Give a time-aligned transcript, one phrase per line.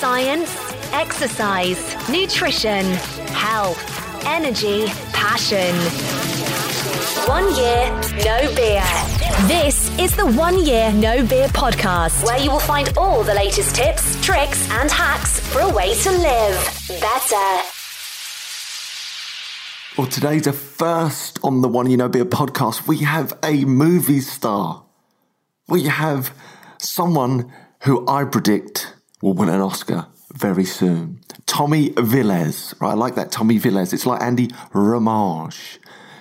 [0.00, 0.56] Science,
[0.92, 2.84] exercise, nutrition,
[3.34, 3.78] health,
[4.24, 5.74] energy, passion.
[7.28, 7.90] One year,
[8.24, 8.82] no beer.
[9.46, 13.74] This is the One Year No Beer podcast, where you will find all the latest
[13.74, 17.62] tips, tricks, and hacks for a way to live better.
[19.98, 22.86] Well, today's a first on the One Year No Beer podcast.
[22.88, 24.84] We have a movie star.
[25.68, 26.34] We have
[26.78, 31.20] someone who I predict will win an Oscar very soon.
[31.46, 32.90] Tommy Viles, right?
[32.90, 33.92] I like that Tommy Viles.
[33.92, 35.80] It's like Andy Ramage.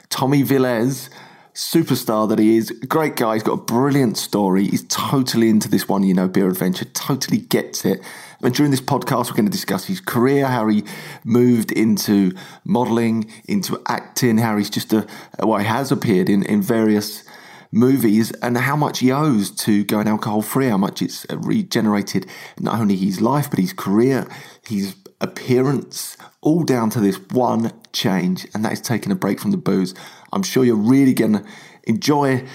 [0.09, 1.09] Tommy Viles,
[1.53, 3.36] superstar that he is, great guy.
[3.36, 4.66] He's got a brilliant story.
[4.66, 6.86] He's totally into this one, you know, beer adventure.
[6.86, 8.02] Totally gets it.
[8.41, 10.84] And during this podcast, we're going to discuss his career, how he
[11.26, 12.31] moved into
[12.64, 15.05] modelling, into acting, how he's just a
[15.44, 17.23] well, he has appeared in in various
[17.72, 22.26] movies and how much he owes to going alcohol free, how much it's regenerated
[22.59, 24.28] not only his life, but his career,
[24.67, 29.52] his appearance, all down to this one change, and that is taking a break from
[29.52, 29.94] the booze.
[30.31, 31.45] I'm sure you're really going to
[31.84, 32.45] enjoy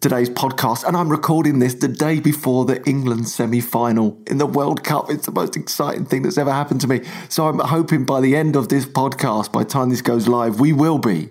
[0.00, 4.46] today's podcast, and I'm recording this the day before the England semi final in the
[4.46, 5.10] World Cup.
[5.10, 7.00] It's the most exciting thing that's ever happened to me.
[7.28, 10.60] So I'm hoping by the end of this podcast, by the time this goes live,
[10.60, 11.30] we will be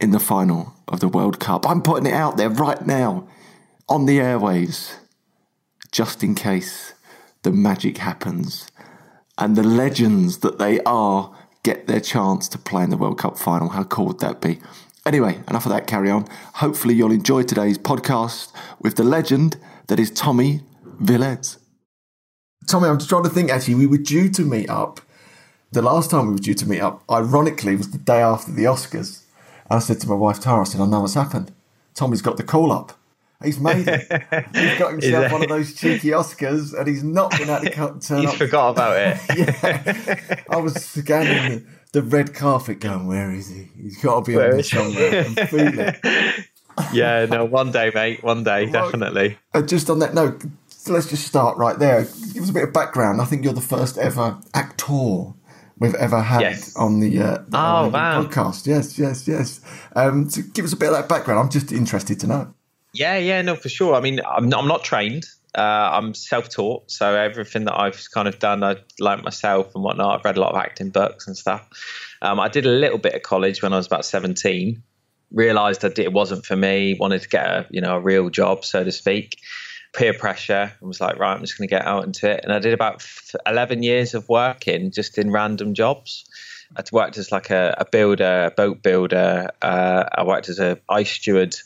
[0.00, 1.68] in the final of the World Cup.
[1.68, 3.28] I'm putting it out there right now
[3.88, 4.94] on the airwaves,
[5.90, 6.94] just in case
[7.42, 8.70] the magic happens
[9.38, 13.38] and the legends that they are get their chance to play in the World Cup
[13.38, 13.70] final.
[13.70, 14.58] How cool would that be?
[15.06, 16.26] Anyway, enough of that, carry on.
[16.54, 20.60] Hopefully, you'll enjoy today's podcast with the legend that is Tommy
[21.00, 21.56] Villette.
[22.66, 25.00] Tommy, I'm just trying to think actually, we were due to meet up.
[25.72, 28.64] The last time we were due to meet up, ironically, was the day after the
[28.64, 29.22] Oscars.
[29.70, 31.52] I said to my wife Tara, I said, I know what's happened.
[31.94, 32.92] Tommy's got the call up.
[33.42, 34.00] He's made it.
[34.54, 38.02] he's got himself one of those cheeky Oscars, and he's not been able to cut,
[38.02, 38.36] turn he's up.
[38.36, 39.20] forgot about it.
[39.36, 43.68] yeah, I was scanning the, the, red carpet, going, "Where is he?
[43.80, 46.00] He's got to be Where on this somewhere." and feel it.
[46.92, 48.24] yeah, no, one day, mate.
[48.24, 49.38] One day, definitely.
[49.54, 50.44] Uh, just on that note,
[50.88, 52.08] let's just start right there.
[52.32, 53.20] Give us a bit of background.
[53.20, 55.34] I think you're the first ever actor
[55.78, 56.76] we've ever had Yes.
[56.76, 58.22] on the, uh, the Oh, wow.
[58.24, 58.66] podcast.
[58.66, 59.60] Yes, yes, yes.
[59.96, 61.40] Um, so give us a bit of that background.
[61.40, 62.54] I'm just interested to know.
[62.94, 63.94] Yeah, yeah, no, for sure.
[63.94, 65.24] I mean, I'm not, I'm not trained.
[65.56, 65.60] Uh,
[65.92, 70.18] I'm self-taught, so everything that I've kind of done, I learnt myself and whatnot.
[70.18, 71.66] I've read a lot of acting books and stuff.
[72.22, 74.82] Um, I did a little bit of college when I was about 17.
[75.32, 76.96] Realised that it wasn't for me.
[76.98, 79.38] Wanted to get a you know a real job, so to speak.
[79.94, 82.40] Peer pressure, and was like, right, I'm just going to get out into it.
[82.44, 83.04] And I did about
[83.46, 86.24] 11 years of working just in random jobs.
[86.76, 89.48] I'd worked as like a, a builder, a boat builder.
[89.62, 91.56] Uh, I worked as a ice steward.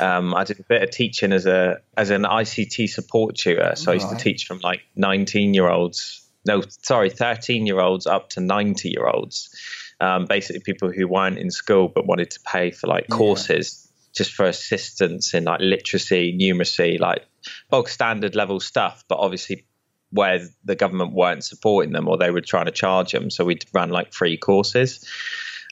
[0.00, 3.72] Um, I did a bit of teaching as a as an ICT support tutor.
[3.74, 8.06] So I used to teach from like 19 year olds, no, sorry, 13 year olds
[8.06, 9.54] up to 90 year olds.
[10.00, 14.32] Um, basically, people who weren't in school but wanted to pay for like courses just
[14.32, 17.24] for assistance in like literacy, numeracy, like
[17.70, 19.04] bulk standard level stuff.
[19.08, 19.66] But obviously,
[20.10, 23.58] where the government weren't supporting them or they were trying to charge them, so we
[23.72, 25.06] ran like free courses.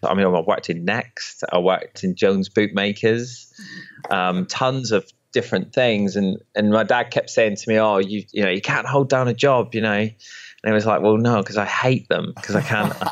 [0.03, 3.53] I mean, I worked in Next, I worked in Jones Bootmakers,
[4.10, 6.16] um, tons of different things.
[6.16, 9.08] And and my dad kept saying to me, "Oh, you you know, you can't hold
[9.08, 10.08] down a job, you know."
[10.62, 12.92] And I was like, "Well, no, because I hate them because I can't.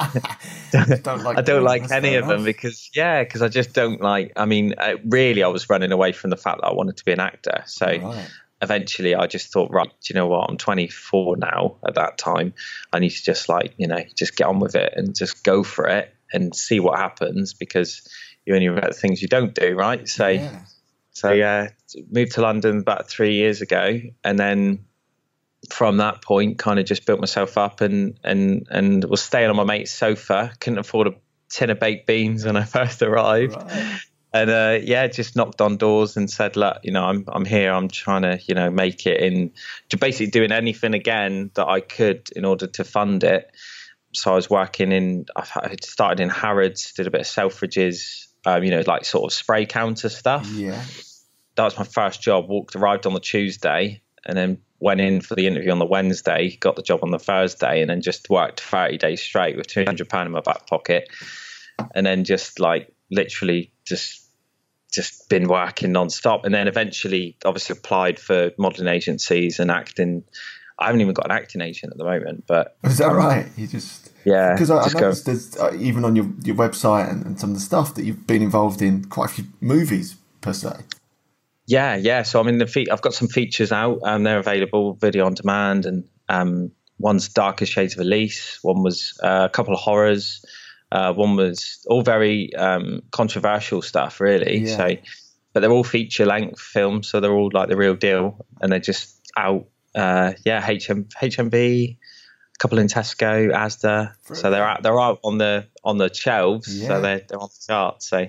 [1.03, 4.33] don't like I don't like any of them because yeah, because I just don't like.
[4.37, 7.05] I mean, uh, really, I was running away from the fact that I wanted to
[7.05, 7.63] be an actor.
[7.67, 8.31] So Right.
[8.61, 10.51] Eventually I just thought, right, do you know what?
[10.51, 12.55] I'm 24 now at that time.
[12.93, 15.63] I need to just like, you know, just get on with it and just go
[15.63, 18.09] for it and see what happens because
[18.45, 20.09] you only regret the things you don't do, right?
[20.09, 20.65] So, Yeah.
[21.13, 21.69] so yeah,
[22.11, 24.01] moved to London about three years ago.
[24.25, 24.87] And then
[25.71, 29.57] from that point, kind of just built myself up and, and, and was staying on
[29.57, 30.53] my mate's sofa.
[30.61, 31.15] Couldn't afford a
[31.49, 34.01] tin of baked beans when I first arrived Right.
[34.33, 37.73] And uh, yeah, just knocked on doors and said, "Look, you know, I'm I'm here.
[37.73, 39.53] I'm trying to, you know, make it in,
[39.89, 43.51] to basically doing anything again that I could in order to fund it."
[44.13, 45.27] So I was working in.
[45.35, 45.45] I
[45.83, 49.65] started in Harrods, did a bit of Selfridges, um, you know, like sort of spray
[49.65, 50.47] counter stuff.
[50.51, 50.83] Yeah.
[51.57, 52.49] That was my first job.
[52.49, 56.57] Walked, arrived on the Tuesday, and then went in for the interview on the Wednesday.
[56.61, 60.09] Got the job on the Thursday, and then just worked 30 days straight with 200
[60.09, 61.09] pound in my back pocket,
[61.95, 64.28] and then just like literally just
[64.93, 70.25] just been working non-stop and then eventually obviously applied for modeling agencies and acting
[70.79, 73.47] i haven't even got an acting agent at the moment but Is that right?
[73.57, 76.57] You just yeah because I, I just go- noticed there's uh, even on your, your
[76.57, 79.45] website and, and some of the stuff that you've been involved in quite a few
[79.61, 80.71] movies per se.
[81.67, 82.23] Yeah, yeah.
[82.23, 85.27] So I mean, the fe- I've got some features out, and um, they're available video
[85.27, 89.81] on demand, and um, one's Darkest Shades of Elise, one was uh, a couple of
[89.81, 90.43] horrors,
[90.91, 94.59] uh, one was all very um, controversial stuff, really.
[94.59, 94.77] Yeah.
[94.77, 94.97] So,
[95.53, 98.81] but they're all feature length films, so they're all like the real deal, and they're
[98.81, 99.67] just out.
[99.95, 101.99] Uh, yeah, HM, HMV, a
[102.59, 104.13] couple in Tesco, Asda.
[104.35, 104.83] So they're out.
[104.83, 106.81] They're out on the on the shelves.
[106.81, 106.89] Yeah.
[106.89, 108.03] So they're they're on the chart.
[108.03, 108.29] So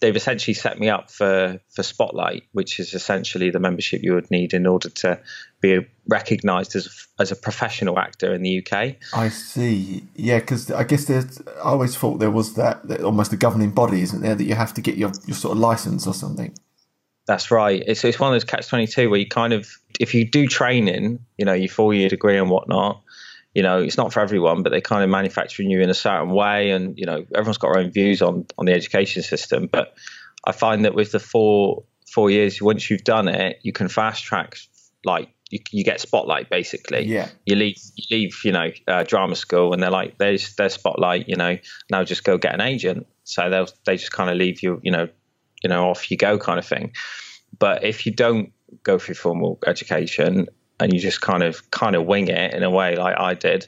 [0.00, 4.30] they've essentially set me up for for Spotlight, which is essentially the membership you would
[4.30, 5.20] need in order to
[5.60, 8.96] be recognised as a, as a professional actor in the UK.
[9.14, 10.04] I see.
[10.14, 11.40] Yeah, because I guess there's.
[11.58, 14.54] I always thought there was that, that, almost a governing body, isn't there, that you
[14.54, 16.54] have to get your your sort of license or something.
[17.26, 17.82] That's right.
[17.86, 20.46] It's it's one of those catch twenty two where you kind of if you do
[20.46, 23.02] training, you know, your four year degree and whatnot,
[23.56, 26.28] you know, it's not for everyone, but they're kind of manufacturing you in a certain
[26.28, 29.66] way, and you know, everyone's got their own views on on the education system.
[29.66, 29.94] But
[30.46, 34.24] I find that with the four four years, once you've done it, you can fast
[34.24, 34.58] track
[35.06, 37.06] like you, you get spotlight basically.
[37.06, 37.30] Yeah.
[37.46, 41.26] You leave you leave you know uh, drama school and they're like there's their spotlight
[41.26, 41.56] you know
[41.90, 43.06] now just go get an agent.
[43.24, 45.08] So they'll they just kind of leave you you know
[45.64, 46.92] you know off you go kind of thing.
[47.58, 50.48] But if you don't go through formal education
[50.80, 53.66] and you just kind of kind of wing it in a way like I did,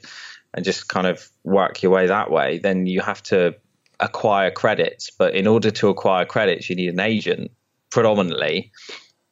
[0.53, 3.55] and just kind of work your way that way, then you have to
[3.99, 5.09] acquire credits.
[5.09, 7.51] But in order to acquire credits, you need an agent
[7.89, 8.71] predominantly.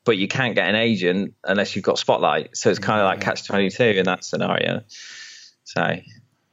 [0.06, 2.56] But you can't get an agent unless you've got Spotlight.
[2.56, 4.82] So it's kind of like catch twenty two in that scenario.
[5.66, 6.00] So,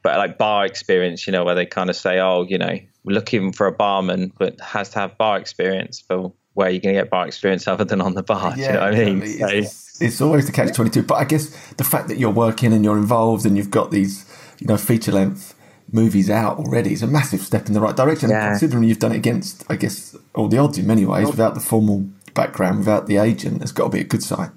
[0.03, 3.13] but like bar experience, you know, where they kind of say, oh, you know, we're
[3.13, 6.03] looking for a barman, but has to have bar experience.
[6.05, 8.55] But where are you going to get bar experience other than on the bar?
[8.55, 9.67] Yeah, Do you know what I mean?
[9.95, 12.83] So, it's always the catch 22 but i guess the fact that you're working and
[12.83, 14.25] you're involved and you've got these
[14.59, 15.55] you know feature length
[15.89, 18.49] movies out already is a massive step in the right direction yeah.
[18.49, 21.61] considering you've done it against i guess all the odds in many ways without the
[21.61, 24.51] formal background without the agent it's got to be a good sign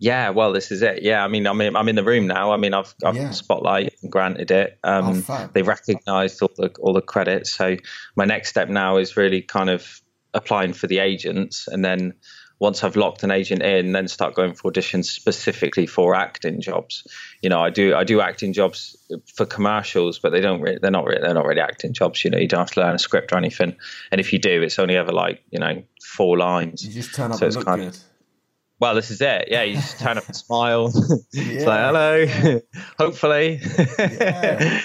[0.00, 1.02] yeah, well, this is it.
[1.02, 2.52] Yeah, I mean, I'm in, I'm in the room now.
[2.52, 3.30] I mean, I've, I've yeah.
[3.30, 4.78] spotlight granted it.
[4.84, 7.52] Um, oh, they've recognised all the all the credits.
[7.52, 7.76] So
[8.14, 10.00] my next step now is really kind of
[10.34, 12.14] applying for the agents, and then
[12.60, 17.06] once I've locked an agent in, then start going for auditions specifically for acting jobs.
[17.40, 18.96] You know, I do I do acting jobs
[19.34, 22.24] for commercials, but they don't re- they're not re- they're not really acting jobs.
[22.24, 23.76] You know, you don't have to learn a script or anything,
[24.10, 26.84] and if you do, it's only ever like you know four lines.
[26.84, 27.80] You just turn up so and look good.
[27.88, 27.98] Of,
[28.80, 29.48] well, this is it.
[29.48, 30.86] Yeah, you just turn up and smile.
[31.32, 32.60] it's like hello,
[32.98, 33.60] hopefully.
[33.88, 34.80] yeah.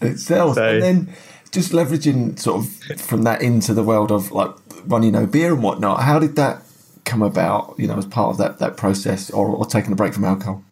[0.00, 1.14] It sells, so, and then
[1.50, 4.54] just leveraging sort of from that into the world of like
[4.86, 6.02] running no beer and whatnot.
[6.02, 6.63] How did that
[7.04, 10.14] come about, you know, as part of that that process, or, or taking a break
[10.14, 10.62] from alcohol?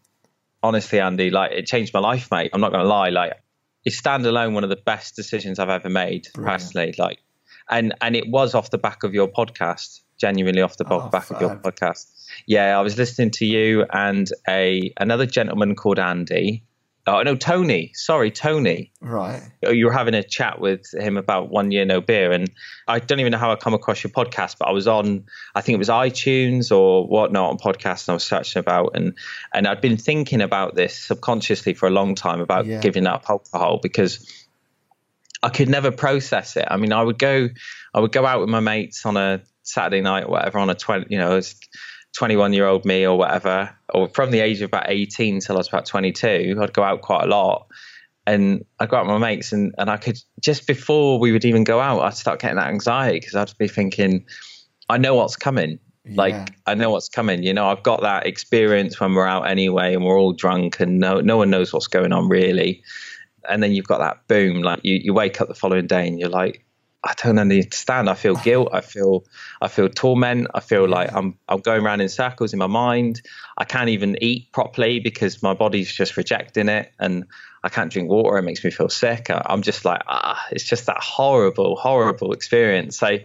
[0.63, 2.51] Honestly, Andy, like it changed my life, mate.
[2.53, 3.11] I'm not going to lie.
[3.11, 3.35] Like
[3.85, 6.61] it's standalone one of the best decisions I've ever made Brilliant.
[6.61, 6.95] personally.
[6.99, 7.19] Like,
[7.71, 11.25] and and it was off the back of your podcast, genuinely off the oh, back
[11.25, 11.37] fab.
[11.37, 12.07] of your podcast.
[12.47, 16.63] Yeah, I was listening to you and a another gentleman called Andy
[17.05, 17.91] Oh no, Tony.
[17.95, 18.93] Sorry, Tony.
[19.01, 19.43] Right.
[19.65, 22.49] Oh, you were having a chat with him about one year no beer, and
[22.87, 25.63] I don't even know how I come across your podcast, but I was on, I
[25.63, 29.19] think it was iTunes or whatnot on podcast, and I was searching about, and
[29.53, 32.81] and I'd been thinking about this subconsciously for a long time about yeah.
[32.81, 34.25] giving up alcohol because
[35.43, 36.67] I could never process it.
[36.71, 37.49] I mean, I would go,
[37.93, 40.77] I would go out with my mates on a Saturday night or whatever on a
[40.77, 41.41] twenty, you know,
[42.15, 45.59] 21 year old me or whatever, or from the age of about 18 till I
[45.59, 47.67] was about 22, I'd go out quite a lot.
[48.25, 51.45] And I'd go out with my mates, and, and I could just before we would
[51.45, 54.25] even go out, I'd start getting that anxiety because I'd be thinking,
[54.89, 55.81] I know what's coming.
[56.05, 56.15] Yeah.
[56.17, 57.43] Like I know what's coming.
[57.43, 61.01] You know, I've got that experience when we're out anyway, and we're all drunk, and
[61.01, 62.83] no no one knows what's going on really.
[63.49, 66.21] And then you've got that boom, like you, you wake up the following day and
[66.21, 66.65] you're like,
[67.05, 68.09] I don't understand.
[68.09, 68.69] I feel guilt.
[68.73, 69.25] I feel
[69.61, 70.47] I feel torment.
[70.55, 73.23] I feel like I'm I'm going around in circles in my mind.
[73.59, 77.25] I can't even eat properly because my body's just rejecting it, and
[77.65, 78.39] I can't drink water.
[78.39, 79.31] It makes me feel sick.
[79.31, 82.99] I, am just like ah, it's just that horrible, horrible experience.
[82.99, 83.19] So,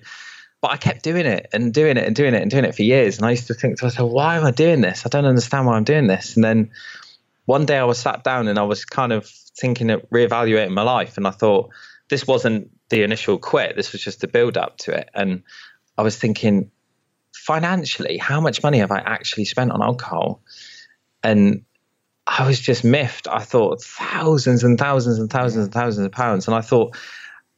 [0.59, 2.81] but I kept doing it and doing it and doing it and doing it for
[2.83, 3.17] years.
[3.17, 5.05] And I used to think to myself, why am I doing this?
[5.05, 6.35] I don't understand why I'm doing this.
[6.35, 6.71] And then
[7.45, 10.81] one day I was sat down and I was kind of thinking of reevaluating my
[10.81, 11.69] life, and I thought
[12.09, 13.75] this wasn't the initial quit.
[13.75, 15.09] This was just the build up to it.
[15.13, 15.43] And
[15.97, 16.71] I was thinking,
[17.33, 20.41] financially, how much money have I actually spent on alcohol?
[21.23, 21.65] And
[22.25, 23.27] I was just miffed.
[23.27, 26.47] I thought thousands and thousands and thousands and thousands of pounds.
[26.47, 26.95] And I thought,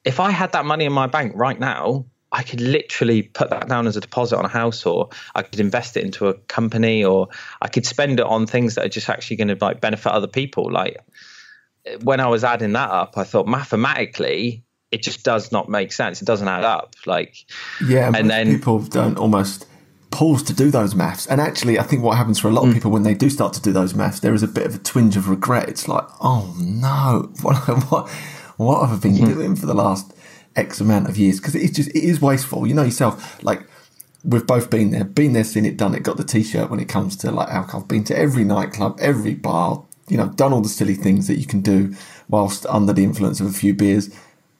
[0.06, 3.68] if I had that money in my bank right now, I could literally put that
[3.68, 7.03] down as a deposit on a house, or I could invest it into a company,
[7.03, 7.29] or
[7.60, 10.27] I could spend it on things that are just actually going to like benefit other
[10.27, 10.72] people.
[10.72, 10.98] Like
[12.03, 16.22] when I was adding that up, I thought mathematically it just does not make sense.
[16.22, 16.96] It doesn't add up.
[17.05, 17.36] Like
[17.86, 19.65] yeah, and then people don't almost
[20.12, 21.27] pause to do those maths.
[21.27, 22.74] And actually, I think what happens for a lot of mm.
[22.74, 24.79] people when they do start to do those maths, there is a bit of a
[24.79, 25.69] twinge of regret.
[25.69, 27.55] It's like, oh no, what
[27.91, 28.10] what,
[28.58, 29.34] what have I been mm-hmm.
[29.34, 30.13] doing for the last
[30.55, 31.39] X amount of years?
[31.39, 32.65] Because it's just it is wasteful.
[32.67, 33.67] You know yourself, like
[34.24, 36.89] we've both been there, been there, seen it, done it, got the t-shirt when it
[36.89, 37.81] comes to like alcohol.
[37.81, 41.45] Been to every nightclub, every bar, you know, done all the silly things that you
[41.45, 41.93] can do
[42.27, 44.07] whilst under the influence of a few beers.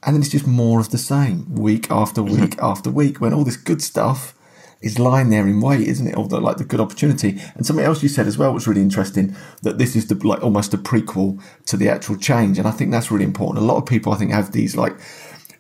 [0.04, 2.42] And then it's just more of the same week after mm-hmm.
[2.42, 4.34] week after week when all this good stuff
[4.82, 6.16] is lying there in wait, isn't it?
[6.16, 7.40] All the like the good opportunity.
[7.56, 10.42] And something else you said as well was really interesting that this is the like
[10.42, 12.58] almost a prequel to the actual change.
[12.58, 13.64] And I think that's really important.
[13.64, 14.98] A lot of people I think have these like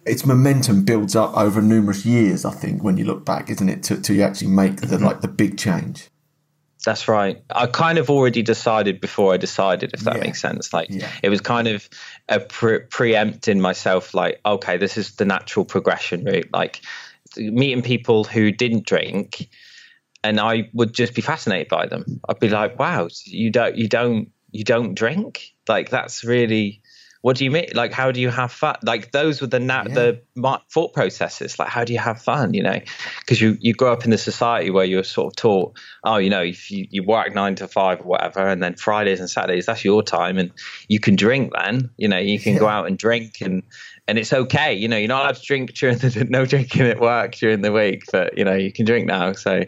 [0.05, 2.45] its momentum builds up over numerous years.
[2.45, 5.05] I think when you look back, isn't it, to to actually make the mm-hmm.
[5.05, 6.09] like the big change.
[6.85, 7.43] That's right.
[7.49, 10.21] I kind of already decided before I decided, if that yeah.
[10.21, 10.71] makes sense.
[10.71, 11.11] Like yeah.
[11.21, 11.89] it was kind of
[12.29, 16.49] a pre- preempting myself, like, okay, this is the natural progression route.
[16.53, 16.81] Like
[17.35, 19.49] meeting people who didn't drink,
[20.23, 22.21] and I would just be fascinated by them.
[22.27, 25.53] I'd be like, wow, you don't, you don't, you don't drink.
[25.67, 26.81] Like that's really
[27.21, 27.67] what do you mean?
[27.73, 28.77] Like, how do you have fun?
[28.81, 29.93] Like, those were the na- yeah.
[29.93, 30.21] the
[30.71, 31.59] thought processes.
[31.59, 32.53] Like, how do you have fun?
[32.53, 32.79] You know,
[33.19, 36.29] because you you grow up in the society where you're sort of taught, oh, you
[36.29, 39.65] know, if you, you work nine to five or whatever, and then Fridays and Saturdays
[39.65, 40.51] that's your time, and
[40.87, 41.89] you can drink then.
[41.97, 43.63] You know, you can go out and drink, and
[44.09, 44.73] and it's okay.
[44.73, 47.71] You know, you're not allowed to drink during the no drinking at work during the
[47.71, 49.33] week, but you know, you can drink now.
[49.33, 49.65] So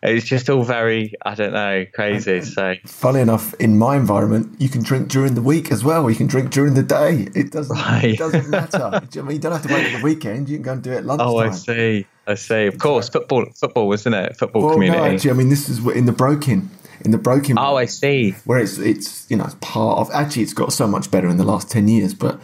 [0.00, 2.40] it's just all very, I don't know, crazy.
[2.42, 6.08] So, funny enough, in my environment, you can drink during the week as well.
[6.08, 7.26] You can drink during the day.
[7.34, 8.04] It doesn't, right.
[8.04, 8.78] it doesn't matter.
[9.18, 10.48] I mean, you don't have to wait for the weekend.
[10.48, 11.28] You can go and do it lunchtime.
[11.28, 12.06] Oh, I see.
[12.28, 12.66] I see.
[12.66, 14.36] Of course, football, football, wasn't it?
[14.36, 15.02] Football well, community.
[15.02, 16.70] No, actually, I mean, this is in the broking
[17.02, 17.58] in the broking.
[17.58, 18.32] Oh, I see.
[18.44, 20.10] Where it's it's you know it's part of.
[20.12, 22.14] Actually, it's got so much better in the last ten years.
[22.14, 22.40] But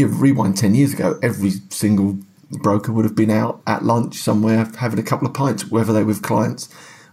[0.00, 2.18] you know, rewind ten years ago, every single
[2.50, 6.00] broker would have been out at lunch somewhere having a couple of pints, whether they
[6.00, 6.68] were with clients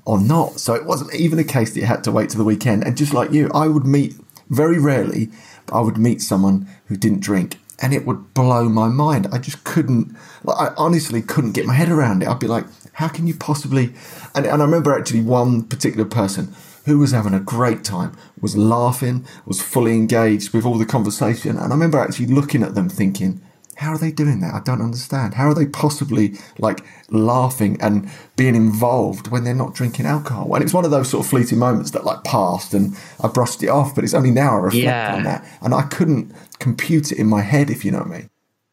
[0.05, 0.59] or not.
[0.59, 2.83] So it wasn't even a case that you had to wait to the weekend.
[2.83, 4.15] And just like you, I would meet
[4.49, 5.29] very rarely,
[5.65, 9.27] but I would meet someone who didn't drink and it would blow my mind.
[9.31, 12.29] I just couldn't, like, I honestly couldn't get my head around it.
[12.29, 13.93] I'd be like, how can you possibly?
[14.33, 16.55] And, and I remember actually one particular person
[16.87, 21.57] who was having a great time, was laughing, was fully engaged with all the conversation.
[21.57, 23.41] And I remember actually looking at them thinking,
[23.75, 24.53] how are they doing that?
[24.53, 25.33] I don't understand.
[25.33, 30.55] How are they possibly like laughing and being involved when they're not drinking alcohol?
[30.55, 33.61] And it's one of those sort of fleeting moments that like passed and I brushed
[33.61, 35.13] it off, but it's only now I reflect yeah.
[35.13, 35.45] on that.
[35.61, 38.29] And I couldn't compute it in my head, if you know what I mean.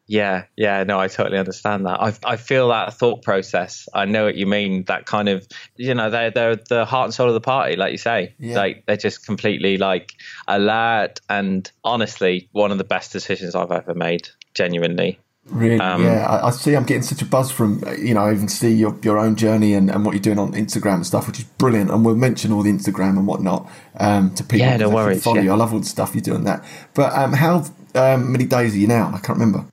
[0.07, 1.99] Yeah, yeah, no, I totally understand that.
[1.99, 3.89] I I feel that thought process.
[3.93, 4.83] I know what you mean.
[4.83, 5.47] That kind of,
[5.77, 8.35] you know, they're they're the heart and soul of the party, like you say.
[8.37, 8.55] Yeah.
[8.55, 10.13] Like they're just completely like
[10.47, 15.19] alert and honestly, one of the best decisions I've ever made genuinely.
[15.47, 16.25] Really, um, yeah.
[16.25, 16.75] I, I, see.
[16.75, 18.21] I'm getting such a buzz from you know.
[18.21, 21.05] I even see your, your own journey and, and what you're doing on Instagram and
[21.05, 21.91] stuff, which is brilliant.
[21.91, 23.69] And we'll mention all the Instagram and whatnot
[23.99, 24.59] um, to people.
[24.67, 25.23] Yeah, no worries.
[25.23, 25.43] Follow yeah.
[25.43, 25.51] you.
[25.51, 26.63] I love all the stuff you're doing that.
[26.95, 29.07] But um, how um, many days are you now?
[29.13, 29.67] I can't remember.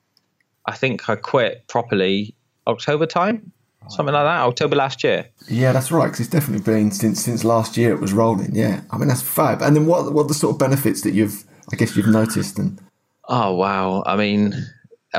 [0.66, 2.35] I think I quit properly
[2.66, 3.52] October time,
[3.88, 4.42] something like that.
[4.42, 5.26] October last year.
[5.49, 6.07] Yeah, that's right.
[6.07, 7.92] Because it's definitely been since since last year.
[7.92, 8.54] It was rolling.
[8.54, 9.62] Yeah, I mean that's fab.
[9.62, 12.59] And then what what are the sort of benefits that you've I guess you've noticed
[12.59, 12.81] and.
[13.28, 14.02] Oh wow!
[14.04, 14.54] I mean,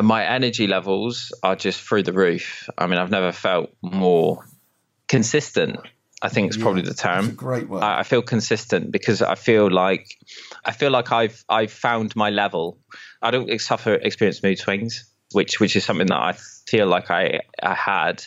[0.02, 2.70] my energy levels are just through the roof.
[2.78, 4.46] I mean, I've never felt more
[5.08, 5.80] consistent.
[6.22, 7.36] I think it's yeah, probably the term.
[7.36, 7.84] great word.
[7.84, 10.08] I, I, feel consistent because I feel like
[10.64, 12.78] I feel like I've I've found my level.
[13.22, 16.34] I don't suffer experience mood swings, which which is something that I
[16.68, 18.24] feel like I I had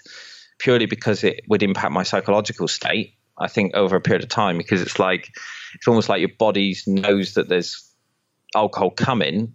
[0.59, 3.15] purely because it would impact my psychological state.
[3.39, 5.29] I think over a period of time because it's like
[5.75, 7.91] it's almost like your body knows that there's
[8.55, 9.55] alcohol coming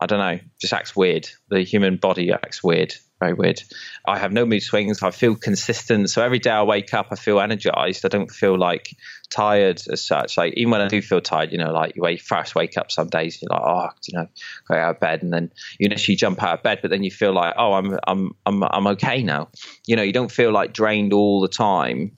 [0.00, 1.28] I don't know, just acts weird.
[1.50, 3.62] The human body acts weird, very weird.
[4.06, 5.02] I have no mood swings.
[5.02, 6.10] I feel consistent.
[6.10, 8.04] So every day I wake up, I feel energized.
[8.04, 8.96] I don't feel like
[9.28, 10.38] tired as such.
[10.38, 12.90] Like even when I do feel tired, you know, like you wake, first wake up
[12.90, 14.26] some days, you're like, oh, you know,
[14.66, 17.10] go out of bed, and then you initially jump out of bed, but then you
[17.10, 19.50] feel like, oh, I'm, I'm, I'm, I'm okay now.
[19.86, 22.16] You know, you don't feel like drained all the time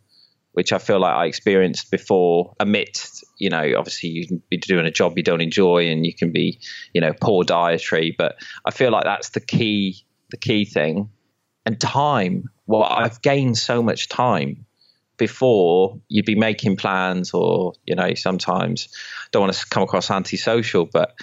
[0.52, 4.86] which I feel like I experienced before amidst, you know, obviously you can be doing
[4.86, 6.60] a job you don't enjoy and you can be,
[6.92, 11.10] you know, poor dietary, but I feel like that's the key, the key thing.
[11.64, 14.66] And time, well, I've gained so much time
[15.16, 18.88] before you'd be making plans or, you know, sometimes
[19.30, 21.14] don't want to come across antisocial, but,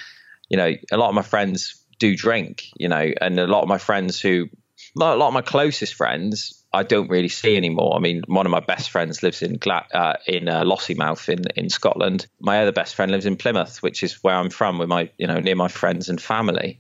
[0.48, 3.68] you know, a lot of my friends do drink, you know, and a lot of
[3.68, 4.48] my friends who,
[4.96, 7.96] a lot of my closest friends I don't really see anymore.
[7.96, 11.46] I mean, one of my best friends lives in Gla- uh, in uh, Lossiemouth in
[11.56, 12.28] in Scotland.
[12.40, 15.26] My other best friend lives in Plymouth, which is where I'm from, with my you
[15.26, 16.80] know near my friends and family.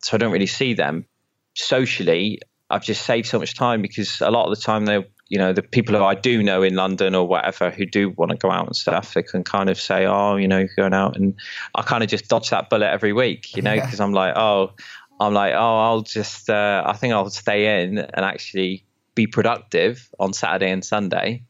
[0.00, 1.06] So I don't really see them
[1.54, 2.40] socially.
[2.70, 5.54] I've just saved so much time because a lot of the time they you know,
[5.54, 8.50] the people who I do know in London or whatever who do want to go
[8.50, 11.16] out and stuff, they can kind of say, oh, you know, you're going out.
[11.16, 11.32] And
[11.74, 14.04] I kind of just dodge that bullet every week, you know, because yeah.
[14.04, 14.72] I'm like, oh,
[15.18, 20.06] I'm like, oh, I'll just, uh, I think I'll stay in and actually be productive
[20.20, 21.44] on Saturday and Sunday.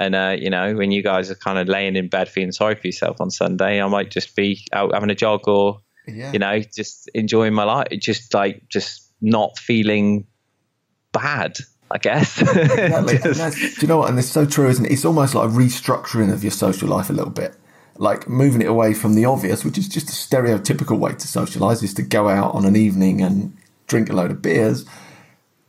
[0.00, 2.74] And, uh, you know, when you guys are kind of laying in bed feeling sorry
[2.74, 6.32] for yourself on Sunday, I might just be out having a jog or, yeah.
[6.32, 10.26] you know, just enjoying my life, just like, just not feeling
[11.12, 11.56] bad
[11.90, 12.42] I guess.
[12.42, 13.68] exactly.
[13.70, 14.10] do you know what?
[14.10, 14.92] And it's so true, isn't it?
[14.92, 17.54] It's almost like a restructuring of your social life a little bit.
[17.96, 21.82] Like moving it away from the obvious, which is just a stereotypical way to socialise,
[21.82, 23.56] is to go out on an evening and
[23.86, 24.84] drink a load of beers,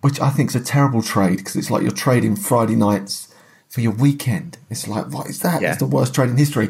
[0.02, 3.34] which I think is a terrible trade because it's like you're trading Friday nights
[3.70, 4.58] for your weekend.
[4.70, 5.62] It's like, what is that?
[5.62, 5.70] Yeah.
[5.70, 6.70] It's the worst trade in history.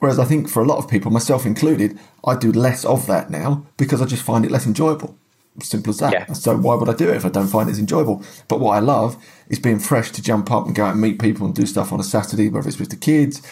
[0.00, 3.30] Whereas I think for a lot of people, myself included, I do less of that
[3.30, 5.16] now because I just find it less enjoyable.
[5.60, 6.12] Simple as that.
[6.12, 6.32] Yeah.
[6.32, 8.24] So why would I do it if I don't find it enjoyable?
[8.48, 11.20] But what I love is being fresh to jump up and go out and meet
[11.20, 13.42] people and do stuff on a Saturday, whether it's with the kids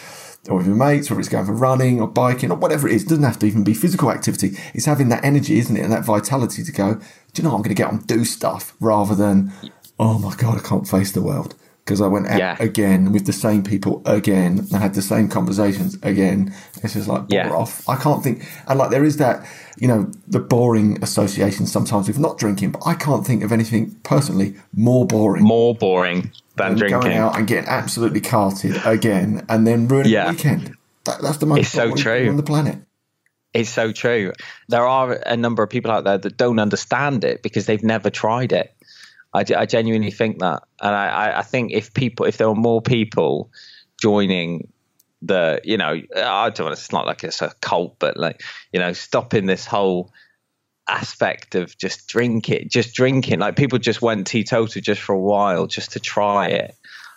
[0.49, 3.03] or with your mates, whether it's going for running or biking or whatever it is.
[3.03, 4.57] It doesn't have to even be physical activity.
[4.73, 5.81] It's having that energy, isn't it?
[5.81, 7.01] And that vitality to go, do
[7.35, 7.57] you know what?
[7.57, 9.51] I'm going to get on and do stuff rather than,
[9.99, 11.55] oh my God, I can't face the world
[11.89, 12.55] because I went out yeah.
[12.59, 16.53] again with the same people again and had the same conversations again.
[16.83, 17.49] It's just like, yeah.
[17.49, 17.89] off.
[17.89, 18.47] I can't think.
[18.67, 19.43] And like, there is that,
[19.79, 23.95] you know, the boring association sometimes with not drinking, but I can't think of anything
[24.03, 25.43] personally more boring.
[25.43, 26.99] More boring than, than drinking.
[26.99, 30.25] Going out and getting absolutely carted again and then ruining yeah.
[30.25, 30.75] the weekend.
[31.05, 32.29] That, that's the most it's so true.
[32.29, 32.77] on the planet.
[33.55, 34.33] It's so true.
[34.67, 38.11] There are a number of people out there that don't understand it because they've never
[38.11, 38.75] tried it.
[39.33, 42.81] I, I genuinely think that, and I, I think if people, if there were more
[42.81, 43.51] people
[44.01, 44.71] joining
[45.21, 46.65] the, you know, I don't.
[46.65, 46.81] Want to.
[46.81, 50.11] It's not like it's a cult, but like, you know, stopping this whole
[50.87, 53.39] aspect of just drink it, just drinking.
[53.39, 56.75] Like people just went teetotal just for a while, just to try it.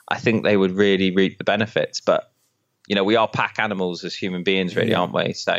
[0.09, 2.01] I think they would really reap the benefits.
[2.01, 2.32] But
[2.89, 4.99] you know, we are pack animals as human beings, really, yeah.
[4.99, 5.33] aren't we?
[5.35, 5.59] So,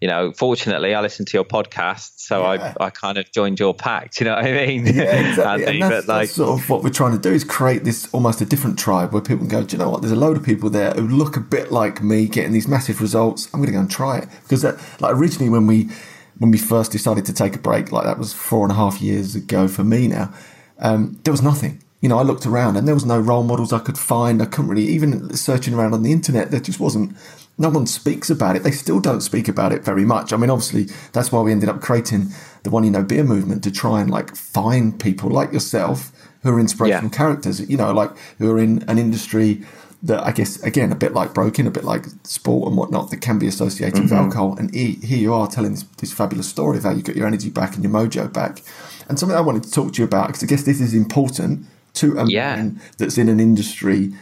[0.00, 2.74] you know, fortunately, I listened to your podcast, so yeah.
[2.78, 4.12] I, I kind of joined your pack.
[4.12, 4.86] Do you know what I mean?
[4.86, 5.66] Yeah, exactly.
[5.80, 8.12] and that's, but like, that's sort of what we're trying to do is create this
[8.12, 10.02] almost a different tribe where people can go, do you know what?
[10.02, 13.00] There's a load of people there who look a bit like me, getting these massive
[13.00, 13.46] results.
[13.46, 15.88] I'm going to go and try it because, that, like, originally when we
[16.36, 19.00] when we first decided to take a break, like that was four and a half
[19.00, 20.32] years ago for me now.
[20.78, 23.72] Um, there was nothing you know, I looked around and there was no role models
[23.72, 24.40] I could find.
[24.40, 27.16] I couldn't really, even searching around on the internet, there just wasn't,
[27.56, 28.62] no one speaks about it.
[28.62, 30.32] They still don't speak about it very much.
[30.32, 32.28] I mean, obviously, that's why we ended up creating
[32.62, 36.54] the One Year No Beer movement to try and like find people like yourself who
[36.54, 37.16] are inspirational yeah.
[37.16, 39.64] characters, you know, like who are in an industry
[40.00, 43.20] that I guess, again, a bit like broking, a bit like sport and whatnot that
[43.20, 44.04] can be associated mm-hmm.
[44.04, 44.56] with alcohol.
[44.56, 47.50] And here you are telling this, this fabulous story of how you got your energy
[47.50, 48.62] back and your mojo back.
[49.08, 51.66] And something I wanted to talk to you about, because I guess this is important
[51.98, 52.56] to a yeah.
[52.56, 54.12] man that's in an industry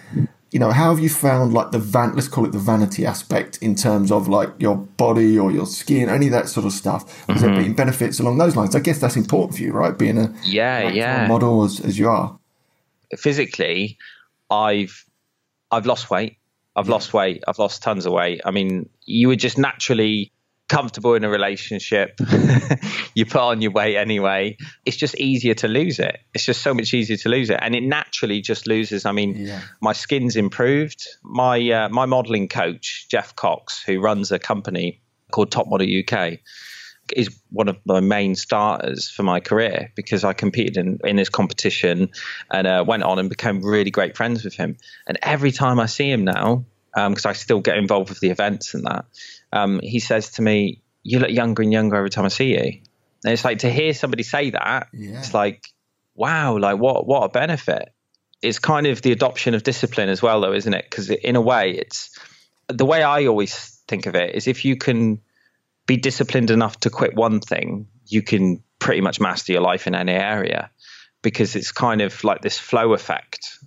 [0.57, 3.59] you know how have you found like the van let's call it the vanity aspect
[3.59, 7.03] in terms of like your body or your skin any of that sort of stuff?
[7.27, 7.55] Has mm-hmm.
[7.55, 8.75] there been benefits along those lines?
[8.75, 9.97] I guess that's important for you right?
[9.97, 11.27] Being a yeah yeah.
[11.27, 12.39] model as, as you are.
[13.19, 13.99] Physically
[14.51, 15.05] i've
[15.71, 16.39] i've lost weight.
[16.77, 16.93] I've yeah.
[16.93, 17.43] lost weight.
[17.49, 18.41] I've lost tons of weight.
[18.45, 20.33] I mean you would just naturally
[20.69, 22.19] comfortable in a relationship,
[23.15, 24.57] you put on your weight anyway.
[24.85, 26.19] It's just easier to lose it.
[26.35, 29.07] It's just so much easier to lose it, and it naturally just loses.
[29.07, 29.61] I mean, yeah.
[29.81, 31.07] my skin's improved.
[31.23, 35.01] My uh, my modelling coach Jeff Cox, who runs a company
[35.31, 36.39] called Top Model UK,
[37.15, 41.29] is one of my main starters for my career because I competed in, in this
[41.29, 42.11] competition
[42.51, 44.77] and uh, went on and became really great friends with him.
[45.07, 48.31] And every time I see him now, because um, I still get involved with the
[48.31, 49.05] events and that
[49.53, 52.81] um, he says to me, "You look younger and younger every time I see you."
[53.25, 54.89] And it's like to hear somebody say that.
[54.93, 55.19] Yeah.
[55.19, 55.69] It's like,
[56.15, 57.93] wow, like what what a benefit.
[58.43, 60.87] It's kind of the adoption of discipline as well, though, isn't it?
[60.89, 62.17] Because in a way, it's
[62.69, 65.21] the way I always think of it is if you can
[65.87, 69.95] be disciplined enough to quit one thing, you can pretty much master your life in
[69.95, 70.71] any area
[71.23, 73.59] because it's kind of like this flow effect.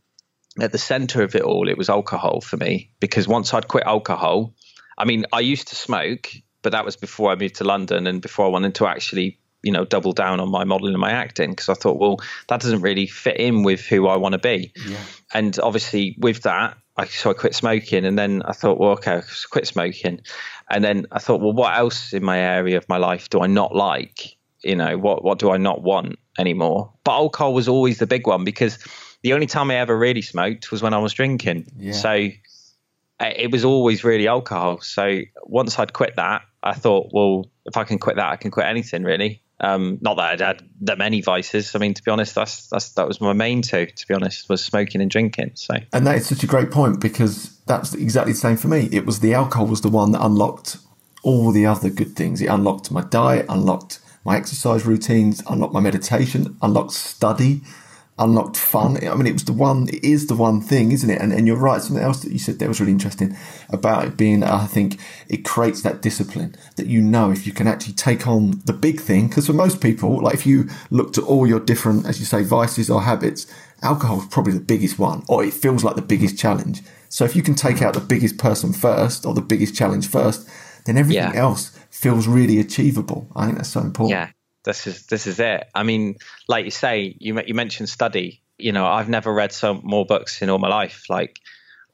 [0.62, 3.86] At the center of it all, it was alcohol for me because once I'd quit
[3.86, 4.54] alcohol,
[5.00, 6.30] I mean, I used to smoke,
[6.62, 9.72] but that was before I moved to London and before I wanted to actually, you
[9.72, 12.82] know, double down on my modeling and my acting because I thought, well, that doesn't
[12.82, 14.74] really fit in with who I want to be.
[14.86, 14.98] Yeah.
[15.34, 19.18] And obviously, with that, I, so I quit smoking, and then I thought, well, okay,
[19.18, 20.20] I quit smoking,
[20.70, 23.48] and then I thought, well, what else in my area of my life do I
[23.48, 24.36] not like?
[24.62, 26.92] You know, what what do I not want anymore?
[27.06, 28.78] But alcohol was always the big one because
[29.22, 31.68] the only time I ever really smoked was when I was drinking.
[31.78, 31.94] Yeah.
[31.94, 32.30] So
[33.20, 34.82] it was always really alcohol.
[34.82, 38.52] So once I'd quit that, I thought, well, if I can quit that, I can
[38.52, 39.42] quit anything really.
[39.62, 41.76] Um, not that I'd had that many vices.
[41.76, 43.88] I mean, to be honest, that's that's that was my main two.
[43.88, 45.52] To be honest, was smoking and drinking.
[45.56, 48.88] So, and that is such a great point because that's exactly the same for me.
[48.92, 50.78] It was the alcohol was the one that unlocked
[51.24, 52.42] all the other good things.
[52.42, 57.62] It unlocked my diet, unlocked my exercise routines, unlocked my meditation, unlocked study,
[58.20, 58.98] unlocked fun.
[59.08, 61.22] I mean, it was the one, it is the one thing, isn't it?
[61.22, 61.82] And, and you're right.
[61.82, 63.36] Something else that you said there was really interesting
[63.70, 67.68] about it being, I think it creates that discipline that you know if you can
[67.68, 69.28] actually take on the big thing.
[69.30, 72.44] Because for most people, like if you looked at all your different, as you say,
[72.44, 73.48] vices or habits,
[73.82, 76.82] alcohol is probably the biggest one, or it feels like the biggest challenge.
[77.08, 80.48] So if you can take out the biggest person first or the biggest challenge first,
[80.86, 81.40] then everything yeah.
[81.40, 83.28] else feels really achievable.
[83.36, 84.12] I think that's so important.
[84.12, 84.32] Yeah,
[84.64, 85.68] this is this is it.
[85.74, 86.16] I mean,
[86.48, 88.42] like you say, you you mentioned study.
[88.58, 91.06] You know, I've never read so more books in all my life.
[91.10, 91.40] Like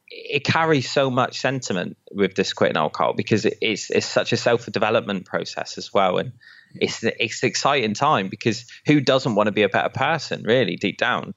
[0.09, 4.37] it carries so much sentiment with this quitting alcohol because it, it's it's such a
[4.37, 6.33] self development process as well, and
[6.75, 10.75] it's it's an exciting time because who doesn't want to be a better person, really,
[10.75, 11.33] deep down.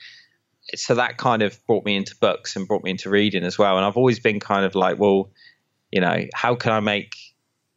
[0.74, 3.76] So that kind of brought me into books and brought me into reading as well.
[3.76, 5.30] And I've always been kind of like, well,
[5.90, 7.14] you know, how can I make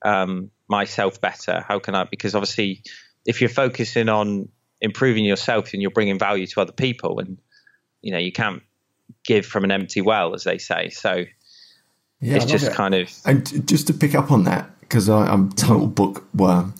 [0.04, 1.64] um, myself better?
[1.66, 2.04] How can I?
[2.04, 2.84] Because obviously,
[3.26, 7.38] if you're focusing on improving yourself and you're bringing value to other people, and
[8.02, 8.64] you know, you can't
[9.24, 10.90] give from an empty well, as they say.
[10.90, 11.26] So
[12.20, 12.74] yeah, it's just it.
[12.74, 16.74] kind of and just to pick up on that because I'm total bookworm.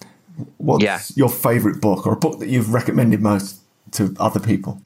[0.58, 1.02] What's yeah.
[1.16, 3.60] your favourite book or a book that you've recommended most
[3.92, 4.82] to other people?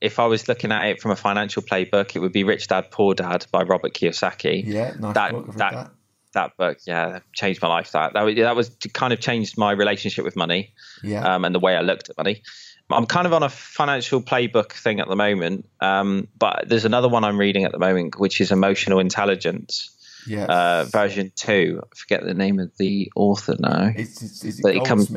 [0.00, 2.90] If I was looking at it from a financial playbook, it would be Rich Dad
[2.90, 4.64] Poor Dad by Robert Kiyosaki.
[4.66, 5.54] Yeah, nice that, book.
[5.54, 5.90] That, that
[6.34, 7.92] that book, yeah, changed my life.
[7.92, 11.60] That that, that was kind of changed my relationship with money, yeah, um, and the
[11.60, 12.42] way I looked at money.
[12.90, 17.08] I'm kind of on a financial playbook thing at the moment, um, but there's another
[17.08, 19.90] one I'm reading at the moment, which is Emotional Intelligence.
[20.26, 20.44] Yeah.
[20.44, 21.82] Uh, version two.
[21.82, 23.92] I forget the name of the author now.
[23.94, 25.14] It's, it's, is it, it comes,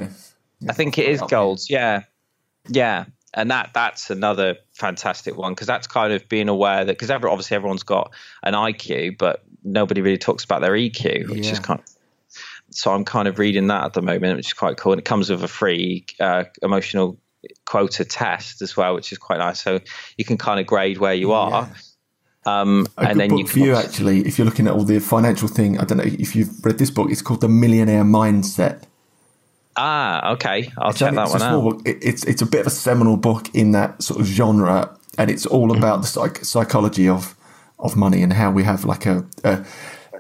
[0.68, 1.70] I think it is Golds.
[1.70, 2.04] Yeah,
[2.68, 7.10] yeah, and that that's another fantastic one because that's kind of being aware that because
[7.10, 8.12] obviously everyone's got
[8.44, 11.52] an IQ, but nobody really talks about their EQ, which yeah.
[11.52, 11.80] is kind.
[11.80, 11.86] Of,
[12.70, 14.92] so I'm kind of reading that at the moment, which is quite cool.
[14.94, 17.18] And it comes with a free uh, emotional
[17.66, 19.62] quota test as well, which is quite nice.
[19.62, 19.80] So
[20.18, 21.70] you can kind of grade where you are.
[21.70, 21.76] Yeah.
[22.48, 25.00] Um, a and then book you for you actually, if you're looking at all the
[25.00, 27.12] financial thing, I don't know if you've read this book.
[27.12, 28.84] It's called The Millionaire Mindset.
[29.76, 31.82] Ah, okay, I'll it's check that one out.
[31.86, 35.30] It, it's it's a bit of a seminal book in that sort of genre, and
[35.30, 37.37] it's all about the psych- psychology of
[37.80, 39.66] of money and how we have like a, a,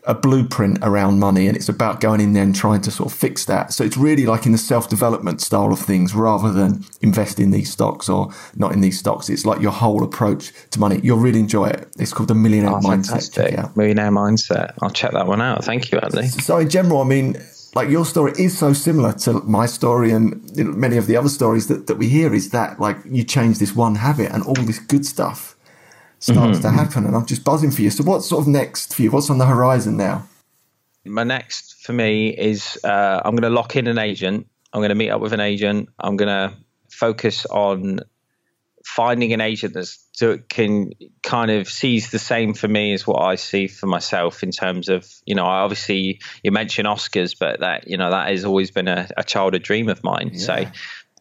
[0.07, 3.17] a blueprint around money, and it's about going in there and trying to sort of
[3.17, 3.73] fix that.
[3.73, 7.51] So it's really like in the self development style of things, rather than invest in
[7.51, 9.29] these stocks or not in these stocks.
[9.29, 10.99] It's like your whole approach to money.
[11.03, 11.87] You'll really enjoy it.
[11.99, 13.75] It's called the Millionaire oh, Mindset.
[13.75, 14.73] Millionaire Mindset.
[14.81, 15.65] I'll check that one out.
[15.65, 16.27] Thank you, Andy.
[16.27, 17.35] So in general, I mean,
[17.75, 21.67] like your story is so similar to my story and many of the other stories
[21.67, 24.79] that, that we hear is that like you change this one habit and all this
[24.79, 25.56] good stuff
[26.19, 26.61] starts mm-hmm.
[26.61, 27.05] to happen.
[27.05, 27.89] And I'm just buzzing for you.
[27.89, 29.11] So, what's sort of next for you?
[29.11, 30.27] What's on the horizon now?
[31.05, 34.47] My next for me is uh, I'm going to lock in an agent.
[34.73, 35.89] I'm going to meet up with an agent.
[35.99, 36.55] I'm going to
[36.89, 38.01] focus on
[38.87, 43.35] finding an agent that can kind of sees the same for me as what I
[43.35, 47.89] see for myself in terms of you know I obviously you mentioned Oscars but that
[47.89, 50.39] you know that has always been a, a childhood dream of mine yeah.
[50.39, 50.65] so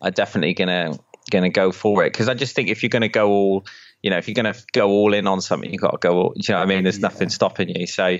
[0.00, 0.96] I'm definitely gonna
[1.30, 3.66] gonna go for it because I just think if you're gonna go all
[4.06, 6.16] you know, if you're going to go all in on something, you've got to go
[6.16, 6.84] all, you know what I mean?
[6.84, 7.08] There's yeah.
[7.08, 7.88] nothing stopping you.
[7.88, 8.18] So,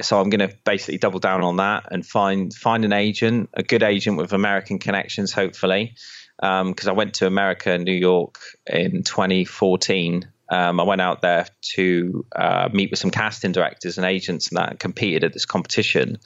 [0.00, 3.64] so I'm going to basically double down on that and find, find an agent, a
[3.64, 5.96] good agent with American connections, hopefully.
[6.40, 10.30] Um, cause I went to America, New York in 2014.
[10.48, 14.58] Um, I went out there to uh, meet with some casting directors and agents and
[14.58, 16.18] that and competed at this competition.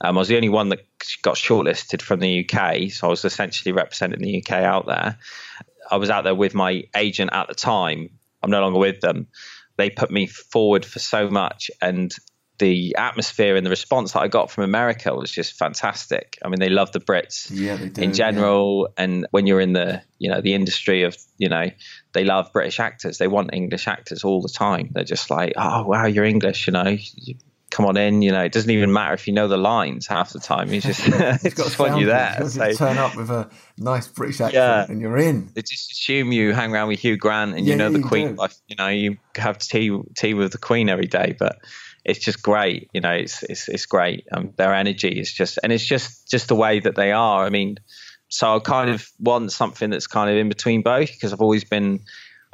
[0.00, 0.80] Um, I was the only one that
[1.20, 5.18] got shortlisted from the UK, so I was essentially representing the UK out there.
[5.90, 8.10] I was out there with my agent at the time,
[8.46, 9.26] I'm no longer with them.
[9.76, 12.14] They put me forward for so much, and
[12.58, 16.38] the atmosphere and the response that I got from America was just fantastic.
[16.42, 19.04] I mean, they love the Brits yeah, do, in general, yeah.
[19.04, 21.66] and when you're in the you know the industry of you know
[22.12, 23.18] they love British actors.
[23.18, 24.90] They want English actors all the time.
[24.92, 26.96] They're just like, oh wow, you're English, you know,
[27.76, 28.22] come on in.
[28.22, 30.72] You know, it doesn't even matter if you know the lines half the time.
[30.72, 31.04] You just,
[31.42, 32.38] just want you there.
[32.40, 35.50] You so, turn up with a nice British accent yeah, and you're in.
[35.54, 38.36] They just assume you hang around with Hugh Grant and yeah, you know the Queen.
[38.36, 41.58] Like, you know, you have tea tea with the Queen every day, but
[42.04, 42.88] it's just great.
[42.94, 44.26] You know, it's it's it's great.
[44.32, 47.44] Um, their energy is just, and it's just just the way that they are.
[47.44, 47.76] I mean,
[48.28, 51.64] so I kind of want something that's kind of in between both because I've always
[51.64, 52.00] been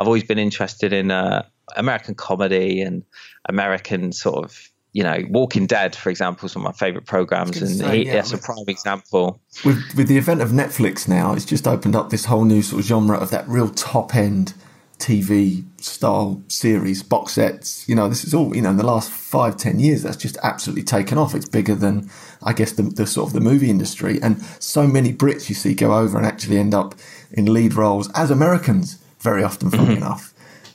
[0.01, 1.45] I've always been interested in uh,
[1.77, 3.05] American comedy and
[3.49, 7.61] American sort of you know, Walking Dead, for example, is one of my favorite programs,
[7.61, 9.41] and say, he, yeah, that's a prime example.
[9.65, 12.81] With with the event of Netflix now, it's just opened up this whole new sort
[12.81, 14.55] of genre of that real top end
[15.03, 17.89] TV style series, box sets.
[17.89, 20.37] You know, this is all, you know, in the last five, ten years, that's just
[20.43, 21.35] absolutely taken off.
[21.35, 22.09] It's bigger than,
[22.43, 24.21] I guess, the, the sort of the movie industry.
[24.23, 26.95] And so many Brits you see go over and actually end up
[27.33, 29.93] in lead roles as Americans, very often, funny mm-hmm.
[29.97, 30.35] enough.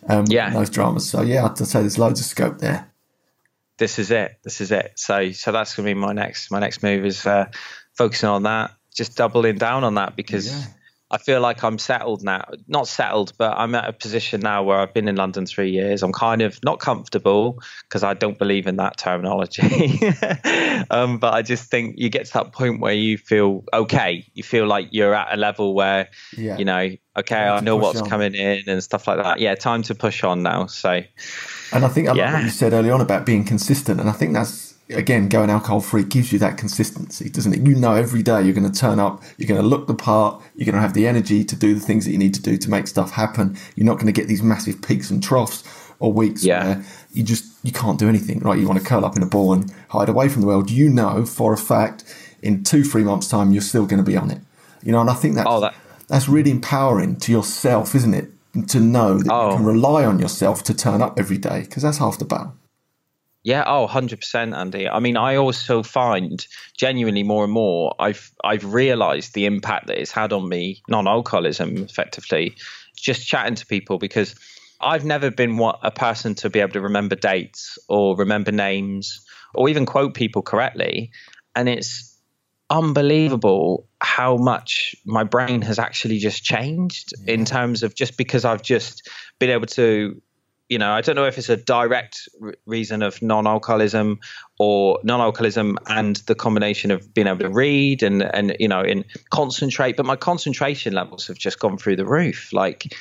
[0.09, 0.49] Um, yeah.
[0.49, 1.09] those dramas.
[1.09, 2.86] So, yeah, I'd say there's loads of scope there.
[3.77, 4.39] This is it.
[4.43, 4.93] This is it.
[4.95, 7.45] So, so that's going to be my next, my next move is uh,
[7.95, 10.47] focusing on that, just doubling down on that because.
[10.47, 10.73] Yeah
[11.09, 12.43] I feel like I'm settled now.
[12.67, 16.03] Not settled, but I'm at a position now where I've been in London three years.
[16.03, 20.01] I'm kind of not comfortable because I don't believe in that terminology.
[20.91, 24.29] um, but I just think you get to that point where you feel okay.
[24.33, 26.57] You feel like you're at a level where, yeah.
[26.57, 28.09] you know, okay, I know what's on.
[28.09, 29.39] coming in and stuff like that.
[29.39, 30.65] Yeah, time to push on now.
[30.65, 31.01] So,
[31.71, 32.25] and I think I yeah.
[32.25, 34.01] love what you said early on about being consistent.
[34.01, 37.67] And I think that's again, going alcohol free gives you that consistency, doesn't it?
[37.67, 40.41] You know, every day you're going to turn up, you're going to look the part,
[40.55, 42.57] you're going to have the energy to do the things that you need to do
[42.57, 43.57] to make stuff happen.
[43.75, 45.63] You're not going to get these massive peaks and troughs
[45.99, 46.63] or weeks yeah.
[46.63, 48.57] where you just you can't do anything, right?
[48.57, 50.69] You want to curl up in a ball and hide away from the world.
[50.69, 52.03] You know for a fact
[52.41, 54.41] in two, three months' time you're still going to be on it.
[54.83, 55.75] You know, and I think that's oh, that-
[56.07, 58.31] that's really empowering to yourself, isn't it?
[58.69, 59.51] To know that oh.
[59.51, 62.55] you can rely on yourself to turn up every day because that's half the battle.
[63.47, 64.89] Yeah, oh, 100% Andy.
[64.89, 70.01] I mean, I also find genuinely more and more I've I've realized the impact that
[70.01, 72.57] it's had on me, non-alcoholism effectively,
[72.97, 74.35] just chatting to people because
[74.81, 79.25] I've never been what a person to be able to remember dates or remember names
[79.55, 81.11] or even quote people correctly,
[81.55, 82.19] and it's
[82.69, 88.61] unbelievable how much my brain has actually just changed in terms of just because I've
[88.61, 89.07] just
[89.39, 90.21] been able to
[90.69, 92.27] you know, I don't know if it's a direct
[92.65, 94.19] reason of non-alcoholism
[94.59, 99.05] or non-alcoholism and the combination of being able to read and and you know and
[99.29, 102.51] concentrate, but my concentration levels have just gone through the roof.
[102.51, 102.93] Like,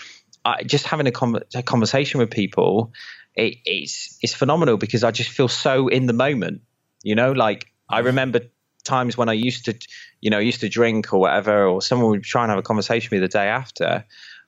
[0.45, 1.13] I, just having a,
[1.55, 2.93] a, conversation with people,
[3.35, 6.63] it, it's it's phenomenal because I just feel so in the moment.
[7.03, 8.41] You know, like I remember
[8.85, 9.75] times when I used to,
[10.21, 13.09] you know, used to drink or whatever, or someone would try and have a conversation
[13.11, 14.05] with me the day after,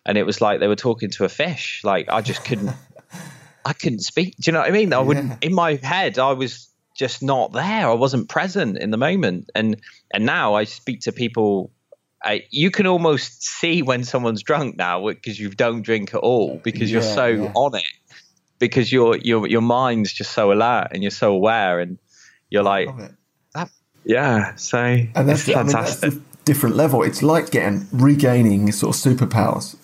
[0.06, 1.82] and it was like they were talking to a fish.
[1.82, 2.70] Like I just couldn't.
[3.68, 4.34] I couldn't speak.
[4.36, 4.94] Do you know what I mean?
[4.94, 5.44] I wouldn't.
[5.44, 7.86] In my head, I was just not there.
[7.86, 9.50] I wasn't present in the moment.
[9.54, 9.76] And
[10.10, 11.70] and now I speak to people.
[12.24, 16.56] I, you can almost see when someone's drunk now because you don't drink at all
[16.64, 17.52] because you're so yeah.
[17.54, 17.84] on it
[18.58, 21.98] because your your your mind's just so alert and you're so aware and
[22.50, 22.88] you're like
[23.54, 23.70] that,
[24.04, 28.96] yeah so and that's, fantastic I mean, that's different level it's like getting regaining sort
[28.96, 29.76] of superpowers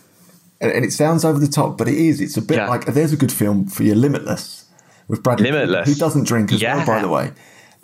[0.71, 2.21] and, it sounds over the top, but it is.
[2.21, 2.69] It's a bit yeah.
[2.69, 4.65] like there's a good film for you, Limitless,
[5.09, 5.51] with Bradley.
[5.51, 6.77] Limitless, who doesn't drink as yeah.
[6.77, 7.33] well, by the way.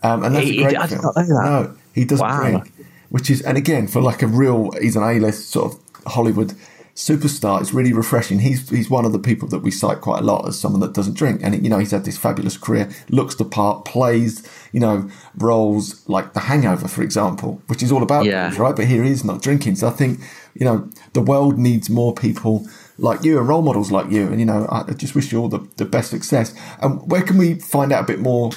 [0.02, 1.02] Um, and that's he, a great he, film.
[1.16, 2.40] No, he doesn't wow.
[2.40, 2.72] drink,
[3.10, 6.54] which is, and again, for like a real, he's an A-list sort of Hollywood
[6.94, 7.60] superstar.
[7.60, 8.40] It's really refreshing.
[8.40, 10.92] He's he's one of the people that we cite quite a lot as someone that
[10.92, 14.80] doesn't drink, and you know he's had this fabulous career, looks the part, plays you
[14.80, 18.54] know roles like The Hangover, for example, which is all about yeah.
[18.56, 18.76] right.
[18.76, 19.76] But here he is not drinking.
[19.76, 20.20] So I think
[20.54, 22.66] you know the world needs more people
[22.98, 24.26] like you and role models like you.
[24.26, 26.54] And you know I just wish you all the, the best success.
[26.80, 28.50] And where can we find out a bit more?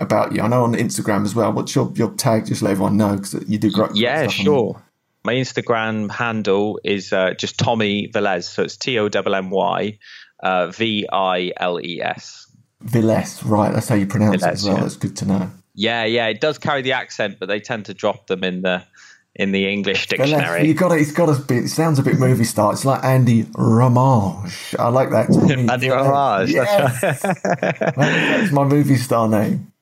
[0.00, 1.52] About you, I know on Instagram as well.
[1.52, 2.46] What's your, your tag?
[2.46, 3.96] Just let everyone know because you do great.
[3.96, 4.80] Yeah, sure
[5.28, 8.48] my Instagram handle is uh, just Tommy Viles.
[8.48, 9.98] So it's T O M M Y
[10.40, 12.46] uh, V I L E S.
[12.80, 13.72] Viles, right?
[13.72, 14.76] That's how you pronounce it as well.
[14.76, 14.80] Yeah.
[14.82, 15.50] That's good to know.
[15.74, 18.84] Yeah, yeah, it does carry the accent, but they tend to drop them in the
[19.38, 20.66] in the English dictionary.
[20.66, 21.00] You got it.
[21.00, 21.58] It's got to be.
[21.58, 22.72] It sounds a bit movie star.
[22.72, 24.74] It's like Andy Ramage.
[24.78, 25.30] I like that.
[25.70, 26.50] Andy Ramage.
[26.50, 27.00] Yes.
[27.00, 29.72] That's, that's my movie star name.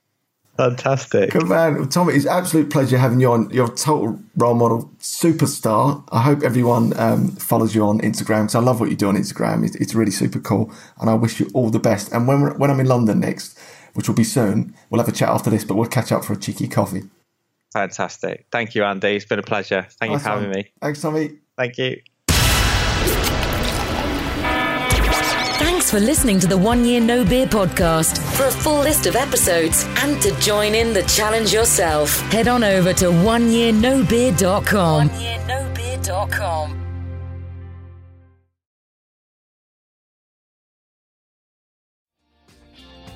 [0.57, 1.31] Fantastic.
[1.31, 1.89] Good man.
[1.89, 3.51] Tommy, it's absolute pleasure having you on.
[3.51, 6.03] You're a total role model, superstar.
[6.11, 9.17] I hope everyone um, follows you on Instagram because I love what you do on
[9.17, 9.67] Instagram.
[9.67, 10.73] It's, it's, really super cool.
[10.99, 12.11] And I wish you all the best.
[12.13, 13.59] And when, when I'm in London next,
[13.93, 16.33] which will be soon, we'll have a chat after this, but we'll catch up for
[16.33, 17.03] a cheeky coffee.
[17.73, 18.47] Fantastic.
[18.51, 19.17] Thank you, Andy.
[19.17, 19.87] It's been a pleasure.
[20.01, 20.73] Thank nice you for having me.
[20.81, 21.31] Thanks, Tommy.
[21.57, 22.01] Thank you.
[25.59, 28.19] Thanks for listening to the One Year No Beer podcast.
[28.37, 32.65] For a full list of episodes and to join in the challenge yourself, head on
[32.65, 35.09] over to oneyearnobeer.com.
[35.11, 36.86] Oneyearnobeer.com.